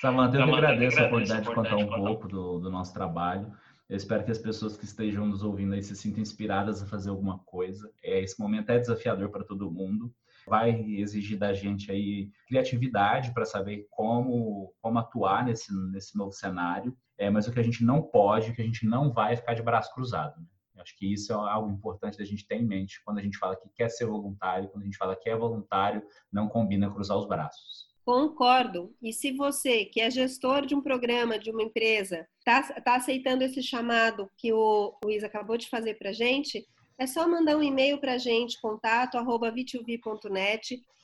Samanta, 0.00 0.36
eu 0.36 0.46
que 0.46 0.52
agradeço 0.52 1.00
a 1.00 1.06
oportunidade 1.06 1.48
de 1.48 1.54
contar 1.54 1.76
um 1.76 1.88
pouco 1.88 2.28
do, 2.28 2.60
do 2.60 2.70
nosso 2.70 2.94
trabalho. 2.94 3.52
Eu 3.88 3.96
espero 3.96 4.24
que 4.24 4.30
as 4.30 4.38
pessoas 4.38 4.76
que 4.76 4.84
estejam 4.84 5.26
nos 5.26 5.42
ouvindo 5.42 5.74
aí 5.74 5.82
se 5.82 5.96
sintam 5.96 6.22
inspiradas 6.22 6.80
a 6.80 6.86
fazer 6.86 7.10
alguma 7.10 7.40
coisa. 7.40 7.90
É, 8.04 8.20
esse 8.20 8.38
momento 8.38 8.70
é 8.70 8.78
desafiador 8.78 9.30
para 9.30 9.42
todo 9.42 9.70
mundo. 9.70 10.14
Vai 10.46 10.70
exigir 10.70 11.38
da 11.38 11.52
gente 11.52 11.90
aí 11.90 12.30
criatividade 12.46 13.32
para 13.32 13.44
saber 13.44 13.86
como, 13.90 14.72
como 14.80 14.98
atuar 14.98 15.44
nesse, 15.44 15.72
nesse 15.90 16.16
novo 16.16 16.32
cenário. 16.32 16.96
É, 17.18 17.28
mas 17.28 17.46
o 17.46 17.52
que 17.52 17.60
a 17.60 17.62
gente 17.62 17.84
não 17.84 18.02
pode, 18.02 18.52
que 18.52 18.62
a 18.62 18.64
gente 18.64 18.86
não 18.86 19.12
vai 19.12 19.34
é 19.34 19.36
ficar 19.36 19.54
de 19.54 19.62
braço 19.62 19.92
cruzado. 19.94 20.40
Né? 20.40 20.46
Acho 20.80 20.96
que 20.96 21.12
isso 21.12 21.32
é 21.32 21.36
algo 21.36 21.70
importante 21.70 22.18
da 22.18 22.24
gente 22.24 22.46
ter 22.46 22.56
em 22.56 22.66
mente 22.66 23.02
quando 23.04 23.18
a 23.18 23.22
gente 23.22 23.38
fala 23.38 23.56
que 23.56 23.68
quer 23.74 23.88
ser 23.90 24.06
voluntário, 24.06 24.68
quando 24.68 24.82
a 24.82 24.86
gente 24.86 24.96
fala 24.96 25.16
que 25.16 25.28
é 25.28 25.36
voluntário, 25.36 26.02
não 26.32 26.48
combina 26.48 26.90
cruzar 26.90 27.18
os 27.18 27.28
braços. 27.28 27.90
Concordo. 28.04 28.94
E 29.02 29.12
se 29.12 29.32
você, 29.32 29.84
que 29.84 30.00
é 30.00 30.10
gestor 30.10 30.66
de 30.66 30.74
um 30.74 30.80
programa, 30.80 31.38
de 31.38 31.50
uma 31.50 31.62
empresa, 31.62 32.26
está 32.38 32.80
tá 32.80 32.96
aceitando 32.96 33.44
esse 33.44 33.62
chamado 33.62 34.28
que 34.36 34.52
o 34.52 34.98
Luiz 35.04 35.22
acabou 35.22 35.56
de 35.56 35.68
fazer 35.68 35.94
para 35.94 36.10
a 36.10 36.12
gente, 36.12 36.66
é 37.00 37.06
só 37.06 37.26
mandar 37.26 37.56
um 37.56 37.62
e-mail 37.62 37.98
para 37.98 38.12
a 38.12 38.18
gente, 38.18 38.60
contato 38.60 39.16
arroba 39.16 39.50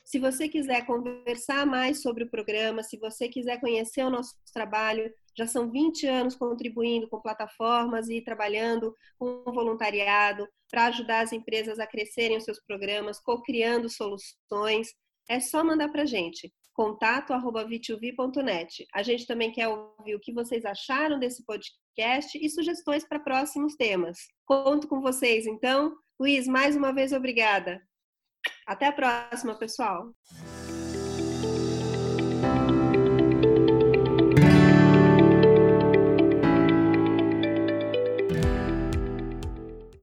Se 0.05 0.19
você 0.19 0.47
quiser 0.47 0.85
conversar 0.85 1.65
mais 1.65 2.03
sobre 2.03 2.25
o 2.25 2.31
programa, 2.31 2.83
se 2.83 2.99
você 2.99 3.31
quiser 3.31 3.59
conhecer 3.59 4.05
o 4.05 4.11
nosso 4.11 4.35
trabalho, 4.53 5.11
já 5.35 5.47
são 5.47 5.71
20 5.71 6.07
anos 6.07 6.37
contribuindo 6.37 7.09
com 7.09 7.19
plataformas 7.19 8.11
e 8.11 8.21
trabalhando 8.21 8.95
com 9.19 9.43
voluntariado 9.47 10.47
para 10.71 10.87
ajudar 10.89 11.21
as 11.21 11.33
empresas 11.33 11.79
a 11.79 11.87
crescerem 11.87 12.37
os 12.37 12.45
seus 12.45 12.61
programas, 12.61 13.19
co-criando 13.19 13.89
soluções. 13.89 14.93
É 15.27 15.41
só 15.41 15.65
mandar 15.65 15.89
para 15.89 16.03
a 16.03 16.07
gente 16.07 16.53
contato@vituvi.net. 16.77 18.87
A 18.95 19.03
gente 19.03 19.27
também 19.27 19.51
quer 19.51 19.67
ouvir 19.67 20.15
o 20.15 20.21
que 20.21 20.33
vocês 20.33 20.65
acharam 20.67 21.19
desse 21.19 21.45
podcast 21.45 22.39
e 22.39 22.49
sugestões 22.51 23.09
para 23.09 23.19
próximos 23.19 23.75
temas. 23.75 24.19
Conto 24.45 24.87
com 24.87 25.01
vocês, 25.01 25.47
então. 25.47 25.97
Luiz, 26.21 26.47
mais 26.47 26.77
uma 26.77 26.93
vez 26.93 27.13
obrigada. 27.13 27.81
Até 28.67 28.87
a 28.87 28.93
próxima, 28.93 29.55
pessoal. 29.55 30.13